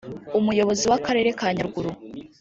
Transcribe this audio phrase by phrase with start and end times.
[0.39, 1.89] Umuyobozi w’Akarere ka Nyaruguru